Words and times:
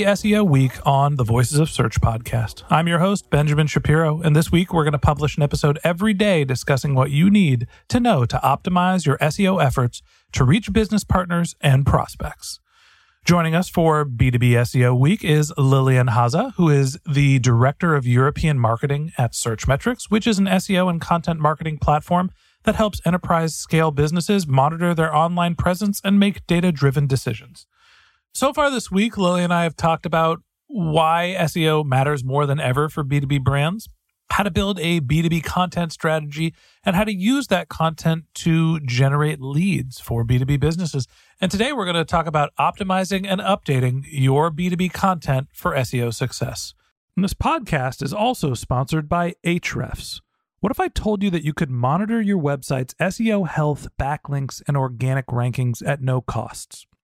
SEO 0.00 0.48
Week 0.48 0.72
on 0.86 1.16
the 1.16 1.24
Voices 1.24 1.58
of 1.58 1.68
Search 1.68 2.00
podcast. 2.00 2.64
I'm 2.70 2.88
your 2.88 2.98
host, 2.98 3.28
Benjamin 3.28 3.66
Shapiro, 3.66 4.22
and 4.22 4.34
this 4.34 4.50
week 4.50 4.72
we're 4.72 4.84
going 4.84 4.92
to 4.92 4.98
publish 4.98 5.36
an 5.36 5.42
episode 5.42 5.78
every 5.84 6.14
day 6.14 6.44
discussing 6.44 6.94
what 6.94 7.10
you 7.10 7.28
need 7.28 7.66
to 7.88 8.00
know 8.00 8.24
to 8.24 8.38
optimize 8.38 9.04
your 9.04 9.18
SEO 9.18 9.62
efforts 9.62 10.02
to 10.32 10.44
reach 10.44 10.72
business 10.72 11.04
partners 11.04 11.54
and 11.60 11.84
prospects. 11.84 12.58
Joining 13.26 13.54
us 13.54 13.68
for 13.68 14.04
B2B 14.06 14.52
SEO 14.52 14.98
Week 14.98 15.22
is 15.22 15.52
Lillian 15.58 16.08
Haza, 16.08 16.54
who 16.54 16.70
is 16.70 16.98
the 17.06 17.38
Director 17.38 17.94
of 17.94 18.06
European 18.06 18.58
Marketing 18.58 19.12
at 19.16 19.32
Searchmetrics, 19.32 20.10
which 20.10 20.26
is 20.26 20.38
an 20.38 20.46
SEO 20.46 20.88
and 20.88 21.00
content 21.00 21.38
marketing 21.38 21.78
platform 21.78 22.30
that 22.64 22.76
helps 22.76 23.00
enterprise 23.04 23.54
scale 23.54 23.90
businesses 23.90 24.46
monitor 24.46 24.94
their 24.94 25.14
online 25.14 25.54
presence 25.54 26.00
and 26.02 26.18
make 26.18 26.46
data 26.46 26.72
driven 26.72 27.06
decisions. 27.06 27.66
So 28.34 28.54
far 28.54 28.70
this 28.70 28.90
week, 28.90 29.18
Lily 29.18 29.44
and 29.44 29.52
I 29.52 29.64
have 29.64 29.76
talked 29.76 30.06
about 30.06 30.40
why 30.66 31.36
SEO 31.38 31.84
matters 31.84 32.24
more 32.24 32.46
than 32.46 32.58
ever 32.58 32.88
for 32.88 33.04
B2B 33.04 33.44
brands, 33.44 33.90
how 34.30 34.42
to 34.42 34.50
build 34.50 34.80
a 34.80 35.02
B2B 35.02 35.44
content 35.44 35.92
strategy, 35.92 36.54
and 36.82 36.96
how 36.96 37.04
to 37.04 37.12
use 37.12 37.48
that 37.48 37.68
content 37.68 38.24
to 38.36 38.80
generate 38.80 39.42
leads 39.42 40.00
for 40.00 40.24
B2B 40.24 40.58
businesses. 40.58 41.06
And 41.42 41.50
today 41.50 41.74
we're 41.74 41.84
going 41.84 41.94
to 41.94 42.06
talk 42.06 42.26
about 42.26 42.54
optimizing 42.58 43.26
and 43.28 43.42
updating 43.42 44.04
your 44.06 44.50
B2B 44.50 44.94
content 44.94 45.48
for 45.52 45.72
SEO 45.72 46.14
success. 46.14 46.72
And 47.14 47.22
this 47.22 47.34
podcast 47.34 48.02
is 48.02 48.14
also 48.14 48.54
sponsored 48.54 49.10
by 49.10 49.34
Ahrefs. 49.44 50.22
What 50.60 50.72
if 50.72 50.80
I 50.80 50.88
told 50.88 51.22
you 51.22 51.28
that 51.28 51.44
you 51.44 51.52
could 51.52 51.70
monitor 51.70 52.22
your 52.22 52.40
website's 52.40 52.94
SEO 52.94 53.46
health, 53.46 53.88
backlinks, 54.00 54.62
and 54.66 54.74
organic 54.74 55.26
rankings 55.26 55.86
at 55.86 56.00
no 56.00 56.22
costs? 56.22 56.86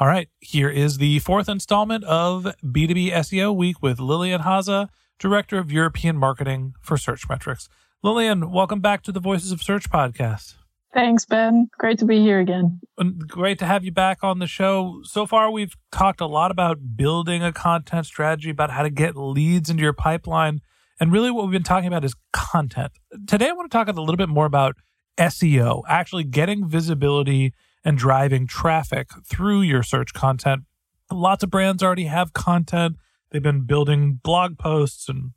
All 0.00 0.06
right, 0.06 0.28
here 0.38 0.68
is 0.68 0.98
the 0.98 1.18
fourth 1.18 1.48
installment 1.48 2.04
of 2.04 2.44
B2B 2.64 3.10
SEO 3.10 3.52
Week 3.52 3.82
with 3.82 3.98
Lillian 3.98 4.42
Haza, 4.42 4.90
Director 5.18 5.58
of 5.58 5.72
European 5.72 6.16
Marketing 6.16 6.74
for 6.80 6.96
Searchmetrics. 6.96 7.68
Lillian, 8.04 8.52
welcome 8.52 8.78
back 8.78 9.02
to 9.02 9.10
the 9.10 9.18
Voices 9.18 9.50
of 9.50 9.60
Search 9.60 9.90
podcast. 9.90 10.54
Thanks, 10.94 11.24
Ben. 11.24 11.68
Great 11.78 11.98
to 11.98 12.04
be 12.04 12.20
here 12.20 12.38
again. 12.38 12.78
And 12.96 13.26
Great 13.26 13.58
to 13.58 13.66
have 13.66 13.84
you 13.84 13.90
back 13.90 14.22
on 14.22 14.38
the 14.38 14.46
show. 14.46 15.00
So 15.02 15.26
far, 15.26 15.50
we've 15.50 15.74
talked 15.90 16.20
a 16.20 16.26
lot 16.26 16.52
about 16.52 16.96
building 16.96 17.42
a 17.42 17.52
content 17.52 18.06
strategy, 18.06 18.50
about 18.50 18.70
how 18.70 18.84
to 18.84 18.90
get 18.90 19.16
leads 19.16 19.68
into 19.68 19.82
your 19.82 19.92
pipeline. 19.92 20.60
And 21.00 21.10
really, 21.10 21.32
what 21.32 21.46
we've 21.46 21.50
been 21.50 21.64
talking 21.64 21.88
about 21.88 22.04
is 22.04 22.14
content. 22.32 22.92
Today, 23.26 23.48
I 23.48 23.52
want 23.52 23.68
to 23.68 23.76
talk 23.76 23.88
a 23.88 24.00
little 24.00 24.16
bit 24.16 24.28
more 24.28 24.46
about 24.46 24.76
SEO, 25.18 25.82
actually 25.88 26.22
getting 26.22 26.68
visibility 26.68 27.52
and 27.88 27.96
driving 27.96 28.46
traffic 28.46 29.08
through 29.24 29.62
your 29.62 29.82
search 29.82 30.12
content. 30.12 30.64
Lots 31.10 31.42
of 31.42 31.50
brands 31.50 31.82
already 31.82 32.04
have 32.04 32.34
content. 32.34 32.96
They've 33.30 33.42
been 33.42 33.64
building 33.64 34.20
blog 34.22 34.58
posts 34.58 35.08
and 35.08 35.30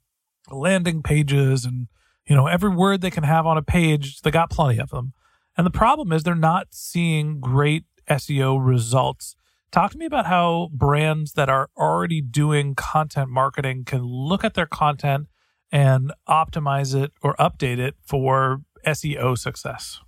landing 0.50 1.02
pages 1.02 1.64
and, 1.64 1.88
you 2.28 2.36
know, 2.36 2.48
every 2.48 2.70
word 2.70 3.00
they 3.00 3.10
can 3.10 3.24
have 3.24 3.48
on 3.48 3.58
a 3.58 3.62
page, 3.62 4.20
they 4.20 4.32
got 4.32 4.50
plenty 4.50 4.80
of 4.80 4.90
them. 4.90 5.14
And 5.56 5.66
the 5.66 5.72
problem 5.72 6.12
is 6.12 6.24
they're 6.24 6.36
not 6.36 6.68
seeing 6.72 7.40
great 7.40 7.86
SEO 8.10 8.60
results. 8.62 9.38
Talk 9.72 9.92
to 9.92 9.98
me 9.98 10.06
about 10.06 10.26
how 10.26 10.72
brands 10.74 11.32
that 11.36 11.48
are 11.48 11.70
already 11.78 12.20
doing 12.20 12.76
content 12.76 13.30
marketing 13.30 13.86
can 13.86 14.04
look 14.04 14.44
at 14.44 14.56
their 14.56 14.66
content 14.66 15.28
and 15.72 16.12
optimize 16.28 17.02
it 17.02 17.14
or 17.24 17.34
update 17.38 17.80
it 17.80 17.96
for 18.06 18.64
SEO 18.86 19.38
success. 19.38 20.02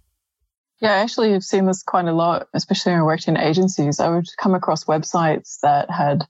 Yeah, 0.83 0.89
actually, 0.89 0.99
I 0.99 1.03
actually 1.03 1.31
have 1.31 1.43
seen 1.45 1.65
this 1.65 1.81
quite 1.81 2.07
a 2.07 2.11
lot, 2.11 2.49
especially 2.53 2.91
when 2.91 2.99
I 2.99 3.05
worked 3.05 3.29
in 3.29 3.37
agencies. 3.37 4.01
I 4.01 4.09
would 4.09 4.27
come 4.37 4.53
across 4.53 4.83
websites 4.83 5.59
that 5.63 5.89
had 5.89 6.25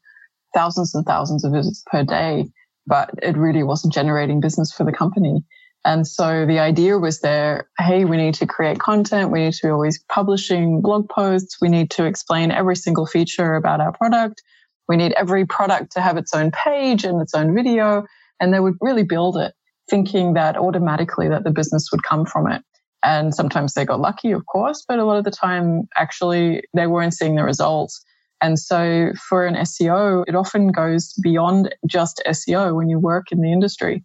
thousands 0.53 0.93
and 0.93 1.03
thousands 1.07 1.43
of 1.43 1.53
visits 1.53 1.83
per 1.87 2.03
day, 2.03 2.51
but 2.85 3.09
it 3.23 3.35
really 3.35 3.63
wasn't 3.63 3.95
generating 3.95 4.41
business 4.41 4.71
for 4.71 4.83
the 4.83 4.91
company. 4.91 5.43
And 5.85 6.05
so 6.05 6.45
the 6.45 6.59
idea 6.59 6.99
was 6.99 7.21
there, 7.21 7.67
hey, 7.79 8.05
we 8.05 8.15
need 8.15 8.35
to 8.35 8.45
create 8.45 8.77
content. 8.77 9.31
We 9.31 9.39
need 9.39 9.53
to 9.53 9.67
be 9.67 9.71
always 9.71 10.03
publishing 10.07 10.81
blog 10.81 11.09
posts. 11.09 11.57
We 11.59 11.67
need 11.67 11.89
to 11.91 12.05
explain 12.05 12.51
every 12.51 12.75
single 12.75 13.07
feature 13.07 13.55
about 13.55 13.81
our 13.81 13.91
product. 13.91 14.43
We 14.87 14.97
need 14.97 15.13
every 15.13 15.47
product 15.47 15.93
to 15.93 15.99
have 16.01 16.15
its 16.15 16.31
own 16.31 16.51
page 16.51 17.05
and 17.05 17.19
its 17.19 17.33
own 17.33 17.55
video. 17.55 18.05
And 18.39 18.53
they 18.53 18.59
would 18.59 18.75
really 18.81 19.03
build 19.03 19.35
it 19.35 19.55
thinking 19.89 20.35
that 20.35 20.57
automatically 20.57 21.27
that 21.29 21.43
the 21.43 21.51
business 21.51 21.91
would 21.91 22.03
come 22.03 22.27
from 22.27 22.51
it. 22.51 22.61
And 23.03 23.35
sometimes 23.35 23.73
they 23.73 23.85
got 23.85 23.99
lucky, 23.99 24.31
of 24.31 24.45
course, 24.45 24.83
but 24.87 24.97
a 24.97 25.05
lot 25.05 25.17
of 25.17 25.25
the 25.25 25.31
time, 25.31 25.87
actually, 25.95 26.63
they 26.73 26.87
weren't 26.87 27.13
seeing 27.13 27.35
the 27.35 27.43
results. 27.43 28.03
And 28.41 28.57
so 28.57 29.11
for 29.29 29.45
an 29.45 29.55
SEO, 29.55 30.23
it 30.27 30.35
often 30.35 30.71
goes 30.71 31.13
beyond 31.21 31.73
just 31.87 32.21
SEO 32.25 32.75
when 32.75 32.89
you 32.89 32.99
work 32.99 33.31
in 33.31 33.41
the 33.41 33.51
industry 33.51 34.03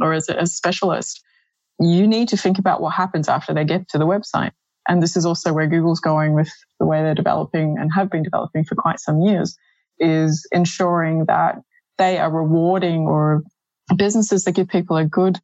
or 0.00 0.12
as 0.12 0.28
a, 0.28 0.46
specialist. 0.46 1.22
You 1.80 2.06
need 2.06 2.28
to 2.28 2.36
think 2.36 2.58
about 2.58 2.80
what 2.80 2.94
happens 2.94 3.28
after 3.28 3.52
they 3.52 3.64
get 3.64 3.88
to 3.90 3.98
the 3.98 4.06
website. 4.06 4.52
And 4.88 5.02
this 5.02 5.16
is 5.16 5.26
also 5.26 5.52
where 5.52 5.66
Google's 5.66 6.00
going 6.00 6.34
with 6.34 6.50
the 6.78 6.86
way 6.86 7.02
they're 7.02 7.14
developing 7.14 7.76
and 7.78 7.90
have 7.94 8.10
been 8.10 8.22
developing 8.22 8.64
for 8.64 8.76
quite 8.76 9.00
some 9.00 9.20
years 9.20 9.56
is 9.98 10.46
ensuring 10.52 11.24
that 11.26 11.56
they 11.98 12.18
are 12.18 12.30
rewarding 12.30 13.02
or 13.06 13.42
businesses 13.96 14.44
that 14.44 14.52
give 14.52 14.68
people 14.68 14.96
a 14.96 15.04
good 15.04 15.38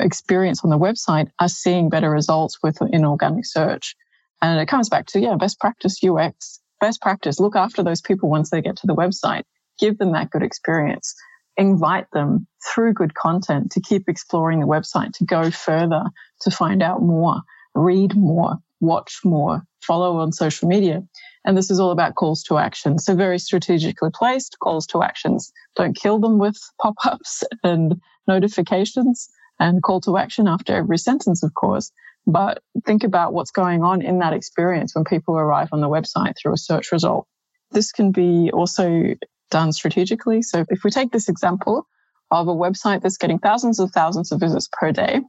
experience 0.00 0.64
on 0.64 0.70
the 0.70 0.78
website 0.78 1.30
are 1.40 1.48
seeing 1.48 1.88
better 1.88 2.10
results 2.10 2.58
with 2.62 2.78
in 2.92 3.04
organic 3.04 3.46
search. 3.46 3.94
And 4.42 4.60
it 4.60 4.66
comes 4.66 4.88
back 4.88 5.06
to, 5.06 5.20
yeah, 5.20 5.36
best 5.36 5.58
practice 5.60 6.02
UX, 6.02 6.60
best 6.80 7.00
practice. 7.00 7.40
Look 7.40 7.56
after 7.56 7.82
those 7.82 8.00
people 8.00 8.28
once 8.28 8.50
they 8.50 8.60
get 8.60 8.76
to 8.78 8.86
the 8.86 8.94
website. 8.94 9.44
give 9.80 9.98
them 9.98 10.12
that 10.12 10.30
good 10.30 10.42
experience. 10.42 11.14
Invite 11.56 12.06
them 12.12 12.46
through 12.64 12.92
good 12.92 13.14
content 13.14 13.72
to 13.72 13.80
keep 13.80 14.08
exploring 14.08 14.60
the 14.60 14.66
website, 14.66 15.12
to 15.14 15.24
go 15.24 15.50
further, 15.50 16.04
to 16.42 16.50
find 16.50 16.80
out 16.80 17.02
more, 17.02 17.40
read 17.74 18.16
more, 18.16 18.58
watch 18.80 19.20
more, 19.24 19.62
follow 19.82 20.18
on 20.18 20.30
social 20.30 20.68
media. 20.68 21.02
And 21.44 21.56
this 21.56 21.70
is 21.70 21.80
all 21.80 21.90
about 21.90 22.14
calls 22.14 22.42
to 22.44 22.58
action. 22.58 22.98
So 23.00 23.16
very 23.16 23.38
strategically 23.38 24.10
placed 24.14 24.58
calls 24.60 24.86
to 24.88 25.02
actions. 25.02 25.52
Don't 25.74 25.96
kill 25.96 26.20
them 26.20 26.38
with 26.38 26.56
pop-ups 26.80 27.42
and 27.64 28.00
notifications 28.28 29.28
and 29.58 29.82
call 29.82 30.00
to 30.02 30.16
action 30.16 30.48
after 30.48 30.74
every 30.74 30.98
sentence, 30.98 31.42
of 31.42 31.54
course. 31.54 31.90
But 32.26 32.62
think 32.84 33.04
about 33.04 33.34
what's 33.34 33.50
going 33.50 33.82
on 33.82 34.02
in 34.02 34.18
that 34.20 34.32
experience 34.32 34.94
when 34.94 35.04
people 35.04 35.36
arrive 35.36 35.68
on 35.72 35.80
the 35.80 35.88
website 35.88 36.34
through 36.36 36.54
a 36.54 36.58
search 36.58 36.90
result. 36.90 37.26
This 37.70 37.92
can 37.92 38.12
be 38.12 38.50
also 38.52 39.14
done 39.50 39.72
strategically. 39.72 40.42
So 40.42 40.64
if 40.70 40.84
we 40.84 40.90
take 40.90 41.12
this 41.12 41.28
example 41.28 41.86
of 42.30 42.48
a 42.48 42.54
website 42.54 43.02
that's 43.02 43.18
getting 43.18 43.38
thousands 43.38 43.78
of 43.78 43.90
thousands 43.92 44.32
of 44.32 44.40
visits 44.40 44.68
per 44.72 44.90
day 44.90 45.20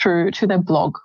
through 0.00 0.32
to 0.32 0.46
their 0.46 0.58
blog. 0.58 0.98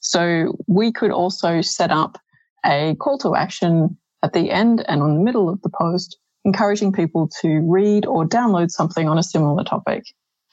So 0.00 0.58
we 0.66 0.90
could 0.92 1.12
also 1.12 1.60
set 1.60 1.90
up 1.90 2.18
a 2.66 2.96
call 2.98 3.18
to 3.18 3.36
action 3.36 3.96
at 4.22 4.32
the 4.32 4.50
end 4.50 4.84
and 4.88 5.02
on 5.02 5.14
the 5.14 5.22
middle 5.22 5.48
of 5.48 5.62
the 5.62 5.70
post, 5.70 6.18
encouraging 6.44 6.92
people 6.92 7.28
to 7.40 7.60
read 7.60 8.04
or 8.04 8.26
download 8.26 8.70
something 8.70 9.08
on 9.08 9.18
a 9.18 9.22
similar 9.22 9.64
topic 9.64 10.04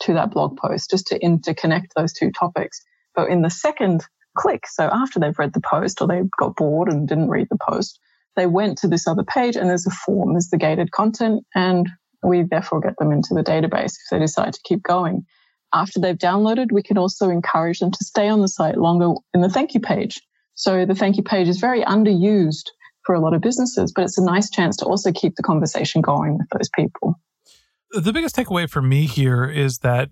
to 0.01 0.13
that 0.13 0.31
blog 0.31 0.57
post, 0.57 0.89
just 0.89 1.07
to 1.07 1.19
interconnect 1.19 1.87
those 1.95 2.13
two 2.13 2.31
topics. 2.31 2.81
But 3.15 3.29
in 3.29 3.41
the 3.41 3.49
second 3.49 4.05
click, 4.37 4.65
so 4.67 4.89
after 4.91 5.19
they've 5.19 5.37
read 5.37 5.53
the 5.53 5.61
post 5.61 6.01
or 6.01 6.07
they 6.07 6.21
got 6.37 6.55
bored 6.55 6.89
and 6.89 7.07
didn't 7.07 7.29
read 7.29 7.47
the 7.49 7.57
post, 7.69 7.99
they 8.35 8.47
went 8.47 8.77
to 8.79 8.87
this 8.87 9.07
other 9.07 9.23
page 9.23 9.55
and 9.55 9.69
there's 9.69 9.87
a 9.87 9.91
form, 9.91 10.33
there's 10.33 10.49
the 10.49 10.57
gated 10.57 10.91
content, 10.91 11.43
and 11.55 11.89
we 12.23 12.43
therefore 12.43 12.79
get 12.79 12.97
them 12.97 13.11
into 13.11 13.33
the 13.33 13.43
database 13.43 13.93
if 13.93 14.09
they 14.11 14.19
decide 14.19 14.53
to 14.53 14.61
keep 14.63 14.83
going. 14.83 15.25
After 15.73 15.99
they've 15.99 16.17
downloaded, 16.17 16.71
we 16.71 16.83
can 16.83 16.97
also 16.97 17.29
encourage 17.29 17.79
them 17.79 17.91
to 17.91 18.03
stay 18.03 18.27
on 18.27 18.41
the 18.41 18.47
site 18.47 18.77
longer 18.77 19.13
in 19.33 19.41
the 19.41 19.49
thank 19.49 19.73
you 19.73 19.79
page. 19.79 20.21
So 20.55 20.85
the 20.85 20.95
thank 20.95 21.17
you 21.17 21.23
page 21.23 21.47
is 21.47 21.59
very 21.59 21.83
underused 21.83 22.69
for 23.05 23.15
a 23.15 23.19
lot 23.19 23.33
of 23.33 23.41
businesses, 23.41 23.91
but 23.93 24.03
it's 24.03 24.17
a 24.17 24.23
nice 24.23 24.49
chance 24.49 24.77
to 24.77 24.85
also 24.85 25.11
keep 25.11 25.35
the 25.35 25.43
conversation 25.43 26.01
going 26.01 26.37
with 26.37 26.47
those 26.49 26.69
people. 26.75 27.19
The 27.91 28.13
biggest 28.13 28.35
takeaway 28.35 28.69
for 28.69 28.81
me 28.81 29.05
here 29.05 29.45
is 29.45 29.79
that 29.79 30.09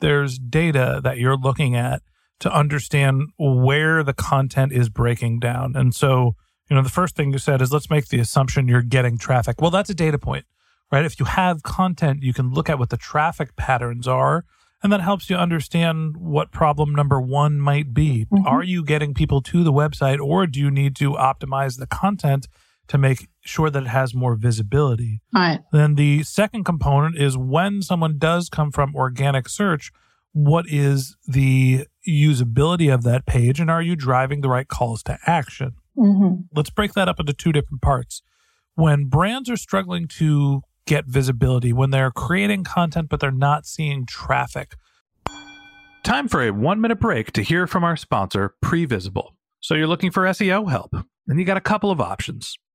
there's 0.00 0.38
data 0.38 1.00
that 1.02 1.18
you're 1.18 1.36
looking 1.36 1.74
at 1.74 2.02
to 2.40 2.54
understand 2.54 3.30
where 3.38 4.02
the 4.02 4.12
content 4.12 4.72
is 4.72 4.88
breaking 4.88 5.38
down. 5.38 5.74
And 5.76 5.94
so, 5.94 6.34
you 6.68 6.76
know, 6.76 6.82
the 6.82 6.90
first 6.90 7.16
thing 7.16 7.32
you 7.32 7.38
said 7.38 7.62
is 7.62 7.72
let's 7.72 7.88
make 7.88 8.08
the 8.08 8.20
assumption 8.20 8.68
you're 8.68 8.82
getting 8.82 9.16
traffic. 9.16 9.60
Well, 9.60 9.70
that's 9.70 9.88
a 9.90 9.94
data 9.94 10.18
point, 10.18 10.44
right? 10.92 11.04
If 11.04 11.18
you 11.18 11.26
have 11.26 11.62
content, 11.62 12.22
you 12.22 12.34
can 12.34 12.52
look 12.52 12.68
at 12.68 12.78
what 12.78 12.90
the 12.90 12.96
traffic 12.96 13.56
patterns 13.56 14.06
are 14.06 14.44
and 14.84 14.92
that 14.92 15.00
helps 15.00 15.30
you 15.30 15.36
understand 15.36 16.18
what 16.18 16.52
problem 16.52 16.94
number 16.94 17.18
one 17.18 17.58
might 17.58 17.94
be. 17.94 18.26
Mm-hmm. 18.26 18.46
Are 18.46 18.62
you 18.62 18.84
getting 18.84 19.14
people 19.14 19.40
to 19.40 19.64
the 19.64 19.72
website 19.72 20.20
or 20.20 20.46
do 20.46 20.60
you 20.60 20.70
need 20.70 20.94
to 20.96 21.12
optimize 21.12 21.78
the 21.78 21.86
content 21.86 22.46
to 22.88 22.98
make 22.98 23.28
sure 23.40 23.70
that 23.70 23.84
it 23.84 23.88
has 23.88 24.14
more 24.14 24.34
visibility? 24.34 25.20
Right. 25.34 25.60
Then 25.72 25.94
the 25.94 26.22
second 26.22 26.64
component 26.64 27.18
is 27.18 27.36
when 27.36 27.82
someone 27.82 28.18
does 28.18 28.48
come 28.48 28.70
from 28.70 28.94
organic 28.94 29.48
search, 29.48 29.90
what 30.32 30.66
is 30.68 31.16
the 31.26 31.86
usability 32.06 32.92
of 32.92 33.02
that 33.04 33.24
page 33.26 33.60
and 33.60 33.70
are 33.70 33.82
you 33.82 33.96
driving 33.96 34.40
the 34.40 34.48
right 34.48 34.68
calls 34.68 35.02
to 35.04 35.18
action? 35.26 35.74
Mm-hmm. 35.96 36.42
Let's 36.54 36.70
break 36.70 36.92
that 36.94 37.08
up 37.08 37.20
into 37.20 37.32
two 37.32 37.52
different 37.52 37.82
parts. 37.82 38.22
When 38.74 39.04
brands 39.04 39.48
are 39.48 39.56
struggling 39.56 40.08
to 40.08 40.62
get 40.86 41.06
visibility 41.06 41.72
when 41.72 41.90
they're 41.90 42.10
creating 42.10 42.64
content 42.64 43.08
but 43.08 43.20
they're 43.20 43.30
not 43.30 43.66
seeing 43.66 44.06
traffic. 44.06 44.74
Time 46.02 46.28
for 46.28 46.42
a 46.42 46.50
one 46.50 46.80
minute 46.80 47.00
break 47.00 47.32
to 47.32 47.42
hear 47.42 47.66
from 47.66 47.82
our 47.82 47.96
sponsor, 47.96 48.54
Previsible. 48.62 49.30
So 49.60 49.74
you're 49.74 49.86
looking 49.86 50.10
for 50.10 50.24
SEO 50.24 50.68
help, 50.70 50.94
and 51.26 51.38
you 51.38 51.46
got 51.46 51.56
a 51.56 51.62
couple 51.62 51.90
of 51.90 52.00
options. 52.00 52.58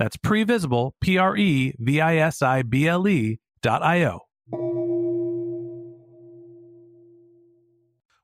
that's 0.00 0.16
previsible, 0.16 0.92
P 1.02 1.18
R 1.18 1.36
E 1.36 1.74
V 1.78 2.00
I 2.00 2.16
S 2.16 2.40
I 2.40 2.62
B 2.62 2.88
L 2.88 3.06
E 3.06 3.38
dot 3.60 3.82
I 3.82 4.04
O. 4.06 4.20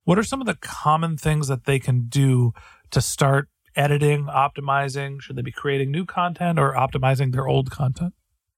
What 0.05 0.19
are 0.19 0.23
some 0.23 0.41
of 0.41 0.47
the 0.47 0.57
common 0.61 1.19
things 1.19 1.49
that 1.49 1.67
they 1.67 1.79
can 1.79 2.07
do 2.09 2.53
to 2.93 3.03
start 3.03 3.49
editing, 3.75 4.25
optimizing? 4.25 5.21
Should 5.21 5.37
they 5.37 5.43
be 5.43 5.53
creating 5.53 5.91
new 5.91 6.07
content 6.07 6.59
or 6.59 6.73
optimizing 6.73 7.33
their 7.33 7.47
old 7.47 7.71
content? 7.71 8.15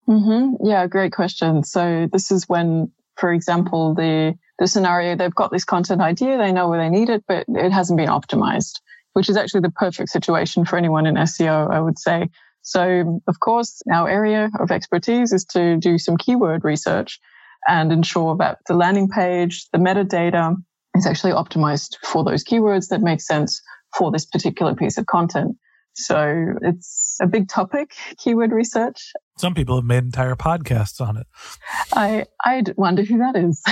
Mm-hmm. 0.09 0.65
Yeah, 0.65 0.87
great 0.87 1.13
question. 1.13 1.65
So 1.65 2.07
this 2.13 2.31
is 2.31 2.49
when, 2.49 2.93
for 3.17 3.33
example, 3.33 3.95
the 3.95 4.39
the 4.61 4.69
scenario 4.69 5.17
they've 5.17 5.35
got 5.35 5.51
this 5.51 5.65
content 5.65 6.01
idea, 6.01 6.39
they 6.39 6.53
know 6.53 6.69
where 6.69 6.81
they 6.81 6.89
need 6.89 7.09
it, 7.09 7.25
but 7.27 7.47
it 7.49 7.73
hasn't 7.73 7.97
been 7.97 8.09
optimized, 8.09 8.81
which 9.15 9.29
is 9.29 9.37
actually 9.37 9.63
the 9.63 9.71
perfect 9.71 10.11
situation 10.11 10.65
for 10.65 10.77
anyone 10.77 11.05
in 11.05 11.17
SEO, 11.17 11.69
I 11.69 11.81
would 11.81 11.99
say. 11.99 12.29
So, 12.63 13.23
of 13.27 13.41
course, 13.41 13.81
our 13.93 14.09
area 14.09 14.51
of 14.61 14.71
expertise 14.71 15.33
is 15.33 15.45
to 15.47 15.77
do 15.77 15.99
some 15.99 16.17
keyword 16.17 16.65
research 16.65 17.19
and 17.67 17.93
ensure 17.93 18.37
that 18.37 18.59
the 18.67 18.75
landing 18.75 19.09
page, 19.09 19.67
the 19.73 19.79
metadata 19.79 20.57
is 20.95 21.07
actually 21.07 21.33
optimized 21.33 21.97
for 22.05 22.25
those 22.25 22.45
keywords 22.45 22.89
that 22.89 23.01
make 23.01 23.21
sense 23.21 23.61
for 23.97 24.11
this 24.11 24.27
particular 24.27 24.75
piece 24.75 24.99
of 24.99 25.07
content. 25.07 25.57
So 25.95 26.55
it's 26.63 27.17
a 27.21 27.27
big 27.27 27.49
topic, 27.49 27.93
keyword 28.19 28.53
research. 28.53 29.13
Some 29.37 29.55
people 29.55 29.77
have 29.77 29.85
made 29.85 30.05
entire 30.05 30.37
podcasts 30.37 31.01
on 31.01 31.17
it. 31.17 31.27
I 31.93 32.27
I 32.45 32.63
wonder 32.77 33.03
who 33.03 33.19
that 33.19 33.37
is. 33.37 33.63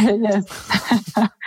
yes. 0.00 1.28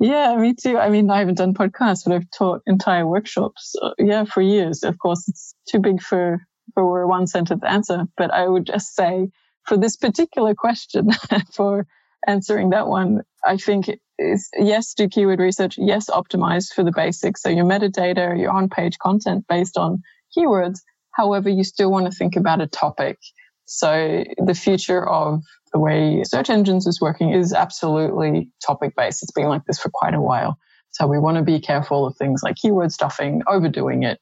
Yeah, 0.00 0.36
me 0.36 0.54
too. 0.54 0.78
I 0.78 0.90
mean, 0.90 1.10
I 1.10 1.20
haven't 1.20 1.38
done 1.38 1.54
podcasts, 1.54 2.04
but 2.04 2.14
I've 2.14 2.30
taught 2.36 2.62
entire 2.66 3.06
workshops. 3.06 3.74
Yeah, 3.98 4.24
for 4.26 4.42
years. 4.42 4.84
Of 4.84 4.98
course, 4.98 5.26
it's 5.28 5.54
too 5.70 5.80
big 5.80 6.02
for 6.02 6.40
for 6.74 7.06
one 7.08 7.26
sentence 7.26 7.62
answer. 7.66 8.04
But 8.18 8.32
I 8.32 8.46
would 8.48 8.66
just 8.66 8.94
say, 8.94 9.30
for 9.66 9.78
this 9.78 9.96
particular 9.96 10.54
question, 10.54 11.10
for 11.54 11.86
answering 12.26 12.70
that 12.70 12.88
one, 12.88 13.22
I 13.46 13.56
think 13.56 13.90
is 14.18 14.50
yes, 14.58 14.94
do 14.94 15.08
keyword 15.08 15.40
research. 15.40 15.76
Yes, 15.78 16.10
optimize 16.10 16.74
for 16.74 16.84
the 16.84 16.92
basics. 16.92 17.42
So 17.42 17.48
your 17.48 17.64
metadata, 17.64 18.38
your 18.38 18.50
on 18.52 18.68
page 18.68 18.98
content 18.98 19.46
based 19.48 19.78
on 19.78 20.02
keywords. 20.36 20.80
However, 21.12 21.48
you 21.48 21.64
still 21.64 21.90
want 21.90 22.06
to 22.06 22.12
think 22.12 22.36
about 22.36 22.60
a 22.60 22.66
topic. 22.66 23.18
So 23.64 24.24
the 24.44 24.54
future 24.54 25.08
of 25.08 25.42
the 25.72 25.78
way 25.78 26.22
search 26.24 26.50
engines 26.50 26.86
is 26.86 27.00
working 27.00 27.32
is 27.32 27.52
absolutely 27.52 28.50
topic 28.64 28.94
based. 28.96 29.22
It's 29.22 29.32
been 29.32 29.48
like 29.48 29.64
this 29.64 29.78
for 29.78 29.90
quite 29.92 30.14
a 30.14 30.20
while. 30.20 30.58
So 30.90 31.06
we 31.06 31.18
want 31.18 31.36
to 31.36 31.42
be 31.42 31.60
careful 31.60 32.06
of 32.06 32.16
things 32.16 32.42
like 32.42 32.56
keyword 32.56 32.92
stuffing, 32.92 33.42
overdoing 33.46 34.02
it, 34.02 34.18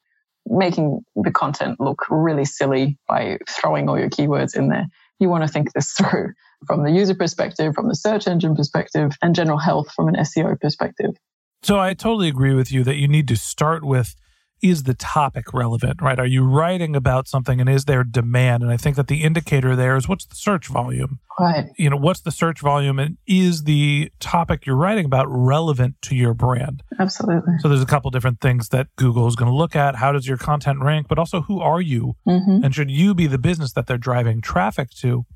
making 0.46 1.04
the 1.14 1.30
content 1.30 1.80
look 1.80 2.06
really 2.10 2.44
silly 2.44 2.98
by 3.08 3.38
throwing 3.48 3.88
all 3.88 3.98
your 3.98 4.10
keywords 4.10 4.56
in 4.56 4.68
there. 4.68 4.86
You 5.18 5.28
want 5.28 5.44
to 5.44 5.48
think 5.48 5.72
this 5.72 5.92
through. 5.92 6.34
from 6.66 6.84
the 6.84 6.90
user 6.90 7.14
perspective, 7.14 7.74
from 7.74 7.88
the 7.88 7.94
search 7.94 8.26
engine 8.26 8.54
perspective, 8.54 9.12
and 9.22 9.34
general 9.34 9.58
health 9.58 9.92
from 9.92 10.08
an 10.08 10.14
SEO 10.14 10.58
perspective. 10.60 11.16
So 11.62 11.78
I 11.78 11.94
totally 11.94 12.28
agree 12.28 12.54
with 12.54 12.70
you 12.70 12.84
that 12.84 12.96
you 12.96 13.08
need 13.08 13.28
to 13.28 13.36
start 13.36 13.84
with 13.84 14.14
is 14.62 14.84
the 14.84 14.94
topic 14.94 15.52
relevant, 15.52 16.00
right? 16.00 16.18
Are 16.18 16.26
you 16.26 16.42
writing 16.44 16.96
about 16.96 17.28
something 17.28 17.60
and 17.60 17.68
is 17.68 17.84
there 17.84 18.04
demand? 18.04 18.62
And 18.62 18.72
I 18.72 18.76
think 18.76 18.96
that 18.96 19.06
the 19.06 19.22
indicator 19.22 19.76
there 19.76 19.96
is 19.96 20.08
what's 20.08 20.24
the 20.24 20.34
search 20.34 20.68
volume? 20.68 21.20
Right. 21.38 21.66
You 21.76 21.90
know, 21.90 21.96
what's 21.96 22.20
the 22.20 22.30
search 22.30 22.60
volume 22.60 22.98
and 22.98 23.18
is 23.26 23.64
the 23.64 24.10
topic 24.18 24.64
you're 24.64 24.76
writing 24.76 25.04
about 25.04 25.26
relevant 25.28 25.96
to 26.02 26.16
your 26.16 26.32
brand? 26.32 26.82
Absolutely. 26.98 27.54
So 27.60 27.68
there's 27.68 27.82
a 27.82 27.86
couple 27.86 28.10
different 28.10 28.40
things 28.40 28.70
that 28.70 28.88
Google 28.96 29.26
is 29.26 29.36
going 29.36 29.50
to 29.50 29.56
look 29.56 29.76
at. 29.76 29.96
How 29.96 30.12
does 30.12 30.26
your 30.26 30.38
content 30.38 30.80
rank? 30.80 31.06
But 31.08 31.18
also, 31.18 31.42
who 31.42 31.60
are 31.60 31.80
you? 31.80 32.16
Mm-hmm. 32.26 32.64
And 32.64 32.74
should 32.74 32.90
you 32.90 33.14
be 33.14 33.26
the 33.26 33.38
business 33.38 33.72
that 33.74 33.86
they're 33.86 33.98
driving 33.98 34.40
traffic 34.40 34.90
to? 35.00 35.26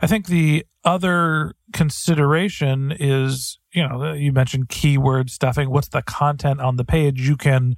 I 0.00 0.06
think 0.06 0.26
the 0.26 0.66
other 0.84 1.54
consideration 1.72 2.92
is, 2.98 3.58
you 3.72 3.88
know, 3.88 4.12
you 4.12 4.32
mentioned 4.32 4.68
keyword 4.68 5.30
stuffing. 5.30 5.70
What's 5.70 5.88
the 5.88 6.02
content 6.02 6.60
on 6.60 6.76
the 6.76 6.84
page? 6.84 7.26
You 7.26 7.36
can 7.38 7.76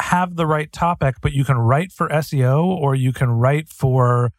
have 0.00 0.36
the 0.36 0.46
right 0.46 0.70
topic, 0.72 1.16
but 1.20 1.32
you 1.32 1.44
can 1.44 1.58
write 1.58 1.92
for 1.92 2.08
SEO 2.08 2.64
or 2.64 2.94
you 2.94 3.12
can 3.12 3.30
write 3.30 3.68
for 3.68 4.32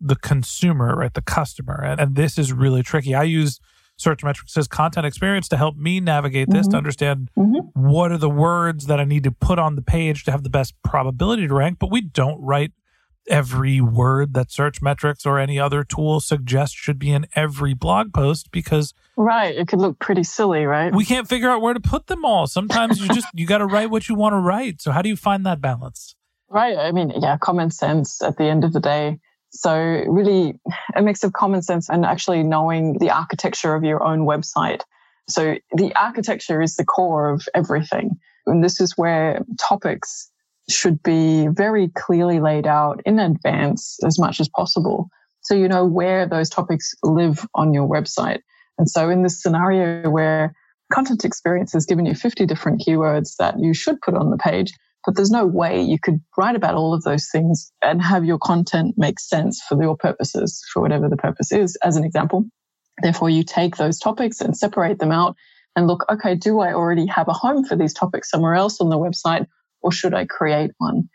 the 0.00 0.16
consumer, 0.16 0.96
right? 0.96 1.14
The 1.14 1.22
customer. 1.22 1.80
And, 1.82 2.00
and 2.00 2.16
this 2.16 2.38
is 2.38 2.52
really 2.52 2.82
tricky. 2.82 3.14
I 3.14 3.22
use 3.24 3.60
Searchmetrics 4.00 4.56
as 4.56 4.66
content 4.66 5.06
experience 5.06 5.48
to 5.48 5.56
help 5.56 5.76
me 5.76 6.00
navigate 6.00 6.50
this 6.50 6.66
Mhm. 6.66 6.70
to 6.72 6.76
understand 6.76 7.30
Mhm. 7.38 7.70
what 7.74 8.10
are 8.10 8.18
the 8.18 8.30
words 8.30 8.86
that 8.86 8.98
I 8.98 9.04
need 9.04 9.22
to 9.24 9.30
put 9.30 9.58
on 9.60 9.76
the 9.76 9.82
page 9.82 10.24
to 10.24 10.32
have 10.32 10.42
the 10.42 10.50
best 10.50 10.74
probability 10.82 11.46
to 11.46 11.54
rank. 11.54 11.78
But 11.78 11.90
we 11.90 12.00
don't 12.00 12.40
write 12.40 12.72
every 13.28 13.80
word 13.80 14.34
that 14.34 14.48
Searchmetrics 14.48 15.24
or 15.24 15.38
any 15.38 15.58
other 15.58 15.84
tool 15.84 16.20
suggests 16.20 16.76
should 16.76 16.98
be 16.98 17.10
in 17.10 17.26
every 17.34 17.74
blog 17.74 18.12
post 18.12 18.50
because 18.50 18.94
Right. 19.16 19.54
It 19.54 19.68
could 19.68 19.78
look 19.78 19.98
pretty 19.98 20.24
silly, 20.24 20.64
right? 20.64 20.94
we 20.94 21.04
can't 21.04 21.28
figure 21.28 21.50
out 21.50 21.60
where 21.60 21.74
to 21.74 21.80
put 21.80 22.06
them 22.06 22.24
all. 22.24 22.46
Sometimes 22.46 23.00
you 23.00 23.08
just 23.08 23.28
you 23.34 23.46
got 23.46 23.58
to 23.58 23.66
write 23.66 23.90
what 23.90 24.08
you 24.08 24.14
want 24.14 24.32
to 24.32 24.38
write. 24.38 24.80
So 24.80 24.90
how 24.90 25.02
do 25.02 25.08
you 25.08 25.16
find 25.16 25.44
that 25.46 25.60
balance? 25.60 26.14
Right. 26.48 26.76
I 26.76 26.92
mean, 26.92 27.12
yeah, 27.20 27.36
common 27.38 27.70
sense 27.70 28.22
at 28.22 28.36
the 28.36 28.44
end 28.44 28.64
of 28.64 28.72
the 28.72 28.80
day. 28.80 29.18
So 29.50 29.74
really 29.74 30.58
a 30.96 31.02
mix 31.02 31.24
of 31.24 31.32
common 31.34 31.62
sense 31.62 31.90
and 31.90 32.04
actually 32.04 32.42
knowing 32.42 32.98
the 32.98 33.10
architecture 33.10 33.74
of 33.74 33.84
your 33.84 34.02
own 34.02 34.20
website. 34.20 34.80
So 35.28 35.56
the 35.72 35.94
architecture 35.94 36.62
is 36.62 36.76
the 36.76 36.84
core 36.84 37.30
of 37.30 37.46
everything. 37.54 38.18
And 38.46 38.64
this 38.64 38.80
is 38.80 38.94
where 38.96 39.44
topics 39.60 40.30
should 40.68 41.02
be 41.02 41.48
very 41.48 41.88
clearly 41.88 42.40
laid 42.40 42.66
out 42.66 43.00
in 43.04 43.18
advance 43.18 43.98
as 44.04 44.18
much 44.18 44.40
as 44.40 44.48
possible. 44.48 45.08
So 45.42 45.54
you 45.54 45.68
know 45.68 45.84
where 45.84 46.26
those 46.26 46.48
topics 46.48 46.94
live 47.02 47.44
on 47.54 47.74
your 47.74 47.88
website. 47.88 48.40
And 48.78 48.88
so 48.88 49.10
in 49.10 49.22
this 49.22 49.42
scenario 49.42 50.08
where 50.08 50.54
content 50.92 51.24
experience 51.24 51.72
has 51.72 51.86
given 51.86 52.06
you 52.06 52.14
50 52.14 52.46
different 52.46 52.82
keywords 52.86 53.36
that 53.38 53.58
you 53.58 53.74
should 53.74 54.00
put 54.00 54.14
on 54.14 54.30
the 54.30 54.36
page, 54.36 54.72
but 55.04 55.16
there's 55.16 55.30
no 55.30 55.46
way 55.46 55.80
you 55.82 55.98
could 56.00 56.20
write 56.36 56.54
about 56.54 56.74
all 56.74 56.94
of 56.94 57.02
those 57.02 57.28
things 57.30 57.72
and 57.82 58.00
have 58.00 58.24
your 58.24 58.38
content 58.38 58.94
make 58.96 59.18
sense 59.18 59.60
for 59.68 59.80
your 59.82 59.96
purposes, 59.96 60.62
for 60.72 60.80
whatever 60.80 61.08
the 61.08 61.16
purpose 61.16 61.50
is, 61.50 61.76
as 61.82 61.96
an 61.96 62.04
example. 62.04 62.44
Therefore, 63.02 63.30
you 63.30 63.42
take 63.42 63.76
those 63.76 63.98
topics 63.98 64.40
and 64.40 64.56
separate 64.56 65.00
them 65.00 65.10
out 65.10 65.34
and 65.74 65.86
look, 65.86 66.04
okay, 66.10 66.34
do 66.34 66.60
I 66.60 66.72
already 66.72 67.06
have 67.06 67.28
a 67.28 67.32
home 67.32 67.64
for 67.64 67.74
these 67.74 67.94
topics 67.94 68.30
somewhere 68.30 68.54
else 68.54 68.80
on 68.80 68.90
the 68.90 68.98
website 68.98 69.46
or 69.82 69.92
should 69.92 70.14
I 70.14 70.26
create 70.26 70.70
one? 70.78 71.08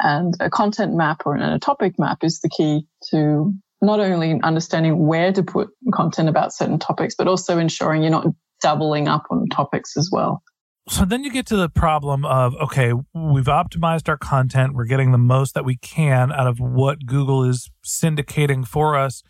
And 0.00 0.34
a 0.40 0.50
content 0.50 0.94
map 0.94 1.22
or 1.26 1.36
a 1.36 1.58
topic 1.58 1.94
map 1.98 2.24
is 2.24 2.40
the 2.40 2.48
key 2.48 2.86
to 3.10 3.54
not 3.80 4.00
only 4.00 4.40
understanding 4.42 5.06
where 5.06 5.32
to 5.32 5.42
put 5.42 5.68
content 5.92 6.28
about 6.28 6.52
certain 6.52 6.78
topics, 6.78 7.14
but 7.16 7.28
also 7.28 7.58
ensuring 7.58 8.02
you're 8.02 8.10
not 8.10 8.26
doubling 8.60 9.08
up 9.08 9.24
on 9.30 9.48
topics 9.48 9.96
as 9.96 10.08
well. 10.10 10.42
So 10.88 11.04
then 11.04 11.22
you 11.22 11.30
get 11.30 11.46
to 11.46 11.56
the 11.56 11.68
problem 11.68 12.24
of 12.24 12.54
okay, 12.56 12.92
we've 13.14 13.44
optimized 13.44 14.08
our 14.08 14.16
content, 14.16 14.74
we're 14.74 14.84
getting 14.84 15.12
the 15.12 15.18
most 15.18 15.54
that 15.54 15.64
we 15.64 15.76
can 15.76 16.32
out 16.32 16.46
of 16.46 16.58
what 16.58 17.06
Google 17.06 17.44
is 17.44 17.70
syndicating 17.84 18.66
for 18.66 18.96
us, 18.96 19.22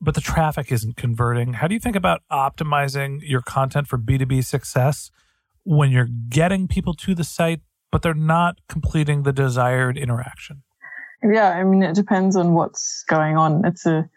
but 0.00 0.14
the 0.14 0.20
traffic 0.20 0.70
isn't 0.70 0.96
converting. 0.96 1.54
How 1.54 1.66
do 1.66 1.74
you 1.74 1.80
think 1.80 1.96
about 1.96 2.20
optimizing 2.30 3.18
your 3.22 3.40
content 3.40 3.88
for 3.88 3.98
B2B 3.98 4.44
success 4.44 5.10
when 5.64 5.90
you're 5.90 6.08
getting 6.28 6.68
people 6.68 6.94
to 6.94 7.14
the 7.14 7.24
site, 7.24 7.60
but 7.92 8.02
they're 8.02 8.14
not 8.14 8.58
completing 8.68 9.22
the 9.22 9.32
desired 9.32 9.96
interaction? 9.96 10.62
Yeah, 11.22 11.50
I 11.50 11.62
mean, 11.62 11.84
it 11.84 11.94
depends 11.94 12.34
on 12.34 12.54
what's 12.54 13.04
going 13.06 13.36
on. 13.36 13.64
It's 13.64 13.86
a, 13.86 14.08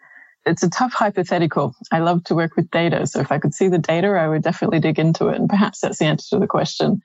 it's 0.44 0.64
a 0.64 0.70
tough 0.70 0.92
hypothetical. 0.92 1.76
I 1.92 2.00
love 2.00 2.24
to 2.24 2.34
work 2.34 2.56
with 2.56 2.68
data. 2.70 3.06
So 3.06 3.20
if 3.20 3.30
I 3.30 3.38
could 3.38 3.54
see 3.54 3.68
the 3.68 3.78
data, 3.78 4.08
I 4.08 4.26
would 4.26 4.42
definitely 4.42 4.80
dig 4.80 4.98
into 4.98 5.28
it. 5.28 5.36
And 5.36 5.48
perhaps 5.48 5.80
that's 5.80 5.98
the 5.98 6.06
answer 6.06 6.34
to 6.34 6.40
the 6.40 6.48
question 6.48 7.00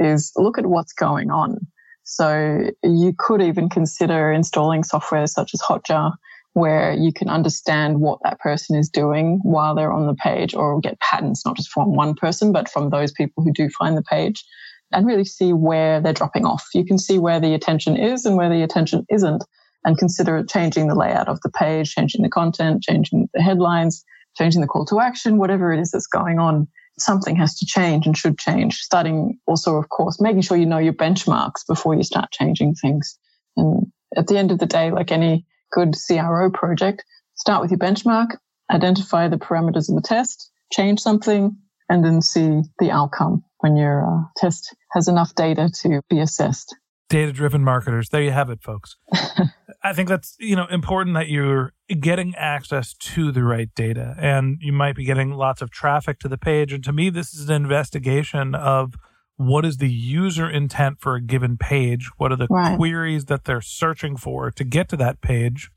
is 0.00 0.32
look 0.36 0.58
at 0.58 0.66
what's 0.66 0.92
going 0.92 1.30
on. 1.30 1.58
So 2.02 2.70
you 2.82 3.14
could 3.16 3.40
even 3.40 3.68
consider 3.68 4.32
installing 4.32 4.82
software 4.82 5.26
such 5.26 5.54
as 5.54 5.60
Hotjar 5.60 6.14
where 6.54 6.92
you 6.92 7.12
can 7.12 7.28
understand 7.28 8.00
what 8.00 8.20
that 8.22 8.38
person 8.38 8.76
is 8.76 8.88
doing 8.88 9.40
while 9.42 9.74
they're 9.74 9.92
on 9.92 10.06
the 10.06 10.14
page 10.14 10.54
or 10.54 10.80
get 10.80 10.98
patterns, 11.00 11.42
not 11.44 11.56
just 11.56 11.70
from 11.70 11.94
one 11.94 12.14
person, 12.14 12.52
but 12.52 12.68
from 12.68 12.90
those 12.90 13.12
people 13.12 13.42
who 13.42 13.52
do 13.52 13.68
find 13.68 13.96
the 13.96 14.02
page 14.02 14.44
and 14.94 15.06
really 15.06 15.24
see 15.24 15.52
where 15.52 16.00
they're 16.00 16.12
dropping 16.12 16.46
off. 16.46 16.66
You 16.74 16.84
can 16.84 16.98
see 16.98 17.18
where 17.18 17.40
the 17.40 17.54
attention 17.54 17.96
is 17.96 18.24
and 18.24 18.36
where 18.36 18.48
the 18.48 18.62
attention 18.62 19.04
isn't 19.10 19.44
and 19.84 19.98
consider 19.98 20.42
changing 20.44 20.88
the 20.88 20.94
layout 20.94 21.28
of 21.28 21.40
the 21.42 21.50
page, 21.50 21.94
changing 21.94 22.22
the 22.22 22.30
content, 22.30 22.82
changing 22.82 23.28
the 23.34 23.42
headlines, 23.42 24.04
changing 24.36 24.60
the 24.60 24.66
call 24.66 24.86
to 24.86 25.00
action, 25.00 25.38
whatever 25.38 25.72
it 25.72 25.80
is 25.80 25.90
that's 25.90 26.06
going 26.06 26.38
on. 26.38 26.68
Something 26.98 27.36
has 27.36 27.56
to 27.58 27.66
change 27.66 28.06
and 28.06 28.16
should 28.16 28.38
change. 28.38 28.76
Starting 28.76 29.38
also, 29.46 29.76
of 29.76 29.88
course, 29.88 30.20
making 30.20 30.42
sure 30.42 30.56
you 30.56 30.66
know 30.66 30.78
your 30.78 30.92
benchmarks 30.92 31.66
before 31.66 31.94
you 31.94 32.04
start 32.04 32.30
changing 32.30 32.74
things. 32.74 33.18
And 33.56 33.86
at 34.16 34.28
the 34.28 34.38
end 34.38 34.52
of 34.52 34.58
the 34.58 34.66
day, 34.66 34.90
like 34.90 35.10
any 35.10 35.44
good 35.72 35.94
CRO 36.06 36.50
project, 36.50 37.04
start 37.34 37.62
with 37.62 37.72
your 37.72 37.78
benchmark, 37.78 38.36
identify 38.70 39.28
the 39.28 39.38
parameters 39.38 39.88
of 39.88 39.96
the 39.96 40.02
test, 40.04 40.50
change 40.72 41.00
something, 41.00 41.56
and 41.88 42.04
then 42.04 42.22
see 42.22 42.62
the 42.78 42.90
outcome 42.90 43.44
when 43.58 43.76
your 43.76 44.06
uh, 44.06 44.22
test 44.36 44.74
has 44.94 45.08
enough 45.08 45.34
data 45.34 45.68
to 45.82 46.00
be 46.08 46.20
assessed. 46.20 46.76
Data 47.10 47.32
driven 47.32 47.62
marketers. 47.62 48.08
There 48.08 48.22
you 48.22 48.30
have 48.30 48.48
it, 48.48 48.62
folks. 48.62 48.96
I 49.82 49.92
think 49.92 50.08
that's, 50.08 50.36
you 50.40 50.56
know, 50.56 50.66
important 50.70 51.14
that 51.14 51.28
you're 51.28 51.74
getting 52.00 52.34
access 52.36 52.94
to 52.94 53.30
the 53.30 53.44
right 53.44 53.68
data 53.74 54.16
and 54.18 54.56
you 54.60 54.72
might 54.72 54.96
be 54.96 55.04
getting 55.04 55.32
lots 55.32 55.60
of 55.60 55.70
traffic 55.70 56.18
to 56.20 56.28
the 56.28 56.38
page. 56.38 56.72
And 56.72 56.82
to 56.84 56.92
me, 56.92 57.10
this 57.10 57.34
is 57.34 57.50
an 57.50 57.56
investigation 57.56 58.54
of 58.54 58.94
what 59.36 59.66
is 59.66 59.76
the 59.76 59.90
user 59.90 60.48
intent 60.48 61.00
for 61.00 61.16
a 61.16 61.20
given 61.20 61.58
page? 61.58 62.08
What 62.16 62.32
are 62.32 62.36
the 62.36 62.46
Right. 62.48 62.76
queries 62.76 63.26
that 63.26 63.44
they're 63.44 63.60
searching 63.60 64.16
for 64.16 64.50
to 64.52 64.64
get 64.64 64.88
to 64.88 64.96
that 64.96 65.20
page? 65.20 65.70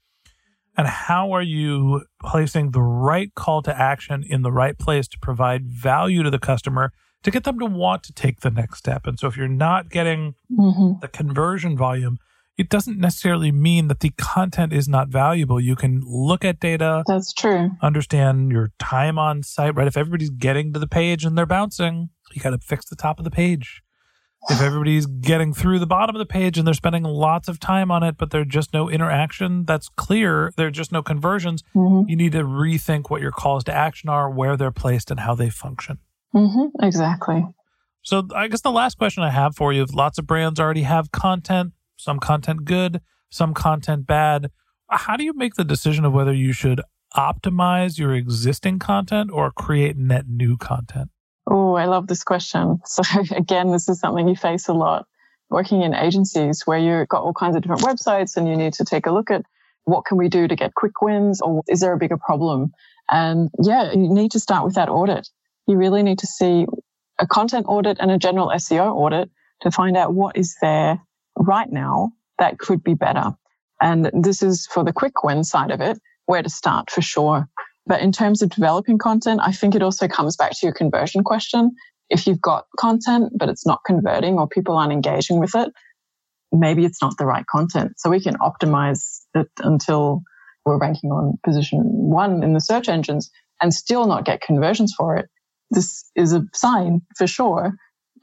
And 0.77 0.87
how 0.87 1.31
are 1.31 1.41
you 1.41 2.03
placing 2.21 2.71
the 2.71 2.83
right 2.83 3.33
call 3.33 3.63
to 3.63 3.75
action 3.77 4.23
in 4.23 4.43
the 4.43 4.51
right 4.51 4.77
place 4.77 5.07
to 5.09 5.17
provide 5.19 5.67
value 5.67 6.21
to 6.23 6.29
the 6.29 6.37
customer 6.39 6.93
to 7.23 7.31
get 7.31 7.43
them 7.43 7.59
to 7.59 7.65
want 7.65 8.03
to 8.03 8.13
take 8.13 8.41
the 8.41 8.51
next 8.51 8.79
step? 8.79 9.05
And 9.07 9.19
so 9.19 9.27
if 9.27 9.37
you're 9.37 9.47
not 9.47 9.89
getting 9.89 10.35
Mm-hmm. 10.51 10.99
the 11.01 11.07
conversion 11.09 11.75
volume, 11.77 12.17
it 12.57 12.69
doesn't 12.69 12.97
necessarily 12.97 13.51
mean 13.51 13.87
that 13.89 13.99
the 13.99 14.11
content 14.17 14.71
is 14.73 14.87
not 14.87 15.09
valuable. 15.09 15.59
You 15.59 15.75
can 15.75 16.01
look 16.05 16.43
at 16.45 16.59
data, 16.59 17.03
That's 17.05 17.33
true. 17.33 17.71
understand 17.81 18.51
your 18.51 18.71
time 18.79 19.19
on 19.19 19.43
site, 19.43 19.75
right? 19.75 19.87
If 19.87 19.97
everybody's 19.97 20.29
getting 20.31 20.73
to 20.73 20.79
the 20.79 20.87
page 20.87 21.25
and 21.25 21.37
they're 21.37 21.45
bouncing, 21.45 22.09
you 22.33 22.41
got 22.41 22.51
to 22.51 22.57
fix 22.59 22.85
the 22.85 22.95
top 22.95 23.19
of 23.19 23.25
the 23.25 23.29
page. 23.31 23.83
If 24.49 24.61
everybody's 24.61 25.05
getting 25.05 25.53
through 25.53 25.79
the 25.79 25.85
bottom 25.85 26.15
of 26.15 26.19
the 26.19 26.25
page 26.25 26.57
and 26.57 26.65
they're 26.65 26.73
spending 26.73 27.03
lots 27.03 27.49
of 27.49 27.59
time 27.59 27.91
on 27.91 28.01
it, 28.03 28.17
but 28.17 28.31
there's 28.31 28.47
just 28.47 28.71
no 28.73 28.89
interaction, 28.89 29.65
that's 29.65 29.89
clear. 29.89 30.53
There 30.55 30.67
are 30.67 30.71
just 30.71 30.91
no 30.93 31.03
conversions. 31.03 31.63
hmm 31.73 32.03
You 32.07 32.15
need 32.15 32.31
to 32.31 32.43
rethink 32.43 33.09
what 33.09 33.21
your 33.21 33.31
calls 33.31 33.65
to 33.65 33.73
action 33.73 34.09
are, 34.09 34.29
where 34.29 34.55
they're 34.55 34.71
placed, 34.71 35.11
and 35.11 35.19
how 35.19 35.35
they 35.35 35.49
function. 35.49 35.99
Hmm 36.33 36.67
Exactly. 36.81 37.45
So 38.03 38.27
I 38.33 38.47
guess 38.47 38.61
the 38.61 38.71
last 38.71 38.97
question 38.97 39.23
I 39.23 39.31
have 39.31 39.55
for 39.55 39.73
you 39.73 39.85
lots 39.85 40.17
of 40.17 40.25
brands 40.25 40.59
already 40.59 40.83
have 40.83 41.11
content, 41.11 41.73
some 41.97 42.19
content 42.19 42.65
good, 42.65 43.01
some 43.29 43.53
content 43.53 44.07
bad. 44.07 44.51
How 44.89 45.17
do 45.17 45.23
you 45.23 45.33
make 45.33 45.55
the 45.55 45.65
decision 45.65 46.05
of 46.05 46.13
whether 46.13 46.33
you 46.33 46.53
should 46.53 46.81
optimize 47.15 47.97
your 47.97 48.13
existing 48.13 48.79
content 48.79 49.31
or 49.31 49.51
create 49.51 49.97
net 49.97 50.25
new 50.27 50.55
content? 50.57 51.09
Oh, 51.49 51.73
I 51.73 51.85
love 51.85 52.07
this 52.07 52.23
question. 52.23 52.79
So 52.85 53.03
again, 53.35 53.71
this 53.71 53.89
is 53.89 53.99
something 53.99 54.27
you 54.27 54.35
face 54.35 54.67
a 54.67 54.73
lot 54.73 55.05
working 55.49 55.81
in 55.81 55.93
agencies 55.93 56.63
where 56.65 56.77
you've 56.77 57.07
got 57.07 57.23
all 57.23 57.33
kinds 57.33 57.55
of 57.55 57.61
different 57.61 57.81
websites 57.81 58.35
and 58.35 58.47
you 58.47 58.55
need 58.55 58.73
to 58.73 58.85
take 58.85 59.05
a 59.05 59.11
look 59.11 59.31
at 59.31 59.43
what 59.83 60.05
can 60.05 60.17
we 60.17 60.27
do 60.27 60.47
to 60.47 60.55
get 60.55 60.75
quick 60.75 61.01
wins 61.01 61.41
or 61.41 61.63
is 61.69 61.79
there 61.79 61.93
a 61.93 61.97
bigger 61.97 62.17
problem? 62.17 62.71
And 63.09 63.49
yeah, 63.63 63.91
you 63.93 64.13
need 64.13 64.31
to 64.31 64.39
start 64.39 64.65
with 64.65 64.75
that 64.75 64.89
audit. 64.89 65.29
You 65.67 65.77
really 65.77 66.03
need 66.03 66.19
to 66.19 66.27
see 66.27 66.65
a 67.19 67.27
content 67.27 67.65
audit 67.67 67.97
and 67.99 68.11
a 68.11 68.17
general 68.17 68.49
SEO 68.49 68.93
audit 68.93 69.29
to 69.61 69.71
find 69.71 69.97
out 69.97 70.13
what 70.13 70.37
is 70.37 70.55
there 70.61 71.01
right 71.35 71.71
now 71.71 72.11
that 72.39 72.59
could 72.59 72.83
be 72.83 72.93
better. 72.93 73.35
And 73.81 74.09
this 74.13 74.41
is 74.41 74.67
for 74.71 74.83
the 74.83 74.93
quick 74.93 75.23
win 75.23 75.43
side 75.43 75.71
of 75.71 75.81
it, 75.81 75.99
where 76.25 76.43
to 76.43 76.49
start 76.49 76.89
for 76.89 77.01
sure. 77.01 77.47
But 77.85 78.01
in 78.01 78.11
terms 78.11 78.41
of 78.41 78.49
developing 78.49 78.97
content, 78.97 79.39
I 79.43 79.51
think 79.51 79.75
it 79.75 79.81
also 79.81 80.07
comes 80.07 80.35
back 80.35 80.51
to 80.51 80.59
your 80.63 80.73
conversion 80.73 81.23
question. 81.23 81.75
If 82.09 82.27
you've 82.27 82.41
got 82.41 82.65
content, 82.77 83.33
but 83.35 83.49
it's 83.49 83.65
not 83.65 83.81
converting 83.85 84.37
or 84.37 84.47
people 84.47 84.77
aren't 84.77 84.93
engaging 84.93 85.39
with 85.39 85.55
it, 85.55 85.71
maybe 86.51 86.85
it's 86.85 87.01
not 87.01 87.17
the 87.17 87.25
right 87.25 87.45
content. 87.45 87.93
So 87.97 88.09
we 88.09 88.19
can 88.19 88.35
optimize 88.37 89.21
it 89.35 89.47
until 89.59 90.21
we're 90.65 90.77
ranking 90.77 91.11
on 91.11 91.37
position 91.45 91.81
one 91.81 92.43
in 92.43 92.53
the 92.53 92.59
search 92.59 92.89
engines 92.89 93.29
and 93.61 93.73
still 93.73 94.05
not 94.05 94.25
get 94.25 94.41
conversions 94.41 94.93
for 94.97 95.15
it. 95.15 95.29
This 95.71 96.09
is 96.15 96.33
a 96.33 96.43
sign 96.53 97.01
for 97.17 97.27
sure. 97.27 97.73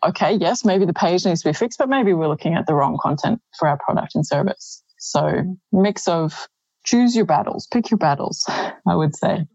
Okay, 0.05 0.35
yes, 0.35 0.65
maybe 0.65 0.85
the 0.85 0.93
page 0.93 1.25
needs 1.25 1.43
to 1.43 1.49
be 1.49 1.53
fixed, 1.53 1.79
but 1.79 1.89
maybe 1.89 2.13
we're 2.13 2.29
looking 2.29 2.55
at 2.55 2.67
the 2.67 2.75
wrong 2.75 2.99
content 3.01 3.41
for 3.59 3.69
our 3.69 3.79
product 3.79 4.15
and 4.15 4.27
service. 4.27 4.83
So 4.99 5.57
mix 5.73 6.09
of 6.09 6.49
choose 6.85 7.17
your 7.17 7.25
battles, 7.25 7.67
pick 7.73 7.91
your 7.91 7.99
battles, 7.99 8.45
I 8.49 8.95
would 8.95 9.17
say. 9.17 9.47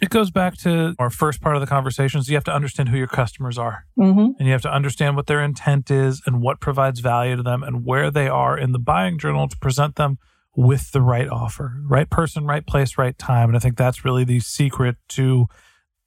It 0.00 0.10
goes 0.10 0.30
back 0.30 0.58
to 0.58 0.94
our 0.98 1.08
first 1.08 1.40
part 1.40 1.56
of 1.56 1.60
the 1.60 1.66
conversations. 1.66 2.28
You 2.28 2.36
have 2.36 2.44
to 2.44 2.54
understand 2.54 2.90
who 2.90 2.98
your 2.98 3.06
customers 3.06 3.56
are. 3.56 3.86
Mm-hmm. 3.98 4.32
And 4.38 4.46
you 4.46 4.52
have 4.52 4.62
to 4.62 4.72
understand 4.72 5.16
what 5.16 5.26
their 5.26 5.42
intent 5.42 5.90
is 5.90 6.20
and 6.26 6.42
what 6.42 6.60
provides 6.60 7.00
value 7.00 7.36
to 7.36 7.42
them 7.42 7.62
and 7.62 7.86
where 7.86 8.10
they 8.10 8.28
are 8.28 8.58
in 8.58 8.72
the 8.72 8.78
buying 8.78 9.18
journal 9.18 9.48
to 9.48 9.56
present 9.56 9.96
them 9.96 10.18
with 10.54 10.92
the 10.92 11.00
right 11.00 11.28
offer, 11.28 11.80
right 11.84 12.10
person, 12.10 12.46
right 12.46 12.66
place, 12.66 12.98
right 12.98 13.16
time. 13.18 13.48
And 13.48 13.56
I 13.56 13.58
think 13.58 13.78
that's 13.78 14.04
really 14.04 14.24
the 14.24 14.40
secret 14.40 14.96
to 15.10 15.46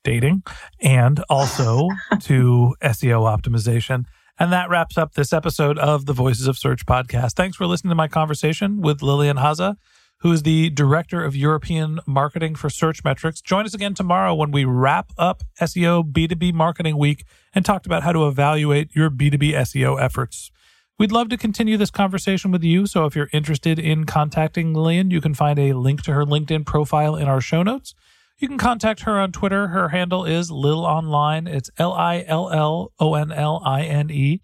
dating 0.09 0.41
and 0.81 1.23
also 1.29 1.87
to 2.21 2.75
SEO 2.81 3.19
optimization. 3.37 4.05
And 4.39 4.51
that 4.51 4.69
wraps 4.69 4.97
up 4.97 5.13
this 5.13 5.31
episode 5.31 5.77
of 5.77 6.05
the 6.07 6.13
Voices 6.13 6.47
of 6.47 6.57
Search 6.57 6.85
podcast. 6.85 7.33
Thanks 7.33 7.57
for 7.57 7.67
listening 7.67 7.91
to 7.91 7.95
my 7.95 8.07
conversation 8.07 8.81
with 8.81 9.01
Lillian 9.01 9.37
Haza 9.37 9.75
who 10.21 10.31
is 10.33 10.43
the 10.43 10.69
Director 10.69 11.23
of 11.23 11.35
European 11.35 11.99
Marketing 12.05 12.53
for 12.53 12.67
Searchmetrics. 12.67 13.41
Join 13.41 13.65
us 13.65 13.73
again 13.73 13.93
tomorrow 13.93 14.35
when 14.35 14.51
we 14.51 14.65
wrap 14.65 15.11
up 15.17 15.43
SEO 15.61 16.11
B2B 16.11 16.53
Marketing 16.53 16.97
Week 16.97 17.23
and 17.53 17.63
talked 17.63 17.85
about 17.85 18.03
how 18.03 18.11
to 18.11 18.27
evaluate 18.27 18.93
your 18.93 19.09
B2B 19.09 19.53
SEO 19.53 20.01
efforts. 20.01 20.51
We'd 20.97 21.13
love 21.13 21.29
to 21.29 21.37
continue 21.37 21.77
this 21.77 21.91
conversation 21.91 22.51
with 22.51 22.63
you. 22.63 22.85
So 22.85 23.05
if 23.05 23.15
you're 23.15 23.29
interested 23.31 23.79
in 23.79 24.03
contacting 24.03 24.73
Lillian, 24.73 25.09
you 25.09 25.21
can 25.21 25.33
find 25.33 25.57
a 25.57 25.71
link 25.71 26.01
to 26.01 26.13
her 26.13 26.25
LinkedIn 26.25 26.65
profile 26.65 27.15
in 27.15 27.29
our 27.29 27.39
show 27.39 27.63
notes. 27.63 27.95
You 28.39 28.47
can 28.47 28.57
contact 28.57 29.01
her 29.01 29.19
on 29.19 29.33
Twitter. 29.33 29.67
Her 29.67 29.89
handle 29.89 30.23
is 30.23 30.49
Lil 30.49 30.85
Online. 30.85 31.45
It's 31.45 31.69
L 31.77 31.91
I 31.91 32.23
L 32.25 32.49
L 32.49 32.93
O 32.97 33.13
N 33.15 33.33
L 33.33 33.61
I 33.65 33.83
N 33.83 34.09
E. 34.09 34.41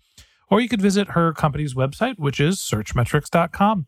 Or 0.50 0.60
you 0.60 0.68
could 0.68 0.82
visit 0.82 1.12
her 1.12 1.32
company's 1.34 1.74
website, 1.74 2.20
which 2.20 2.42
is 2.42 2.58
searchmetrics.com. 2.58 3.88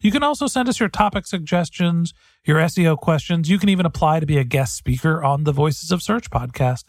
You 0.00 0.10
can 0.10 0.22
also 0.22 0.46
send 0.46 0.68
us 0.68 0.78
your 0.78 0.88
topic 0.88 1.26
suggestions, 1.26 2.12
your 2.44 2.58
SEO 2.58 2.96
questions. 2.98 3.48
You 3.48 3.58
can 3.58 3.68
even 3.68 3.86
apply 3.86 4.20
to 4.20 4.26
be 4.26 4.38
a 4.38 4.44
guest 4.44 4.76
speaker 4.76 5.22
on 5.22 5.44
the 5.44 5.52
Voices 5.52 5.90
of 5.90 6.02
Search 6.02 6.30
podcast. 6.30 6.84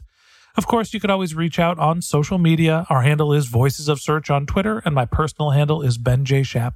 Of 0.55 0.67
course, 0.67 0.93
you 0.93 0.99
could 0.99 1.11
always 1.11 1.35
reach 1.35 1.59
out 1.59 1.77
on 1.77 2.01
social 2.01 2.37
media. 2.37 2.85
Our 2.89 3.03
handle 3.03 3.31
is 3.31 3.45
Voices 3.45 3.87
of 3.87 4.01
Search 4.01 4.29
on 4.29 4.45
Twitter, 4.45 4.81
and 4.85 4.93
my 4.93 5.05
personal 5.05 5.51
handle 5.51 5.81
is 5.81 5.97
Ben 5.97 6.25
J. 6.25 6.43
Shap. 6.43 6.75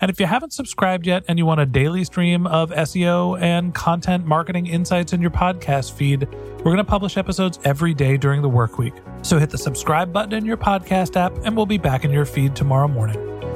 And 0.00 0.10
if 0.10 0.20
you 0.20 0.26
haven't 0.26 0.52
subscribed 0.52 1.06
yet 1.06 1.24
and 1.26 1.38
you 1.38 1.46
want 1.46 1.60
a 1.60 1.66
daily 1.66 2.04
stream 2.04 2.46
of 2.46 2.70
SEO 2.70 3.40
and 3.40 3.74
content 3.74 4.26
marketing 4.26 4.66
insights 4.66 5.12
in 5.12 5.22
your 5.22 5.30
podcast 5.30 5.92
feed, 5.92 6.28
we're 6.58 6.64
going 6.64 6.76
to 6.76 6.84
publish 6.84 7.16
episodes 7.16 7.58
every 7.64 7.94
day 7.94 8.16
during 8.16 8.42
the 8.42 8.48
work 8.48 8.78
week. 8.78 8.94
So 9.22 9.38
hit 9.38 9.50
the 9.50 9.58
subscribe 9.58 10.12
button 10.12 10.34
in 10.34 10.44
your 10.44 10.58
podcast 10.58 11.16
app, 11.16 11.32
and 11.44 11.56
we'll 11.56 11.66
be 11.66 11.78
back 11.78 12.04
in 12.04 12.10
your 12.10 12.26
feed 12.26 12.54
tomorrow 12.54 12.88
morning. 12.88 13.35